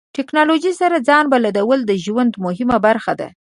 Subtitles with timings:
[0.17, 3.27] ټکنالوژي سره ځان بلدول د ژوند مهمه برخه ده.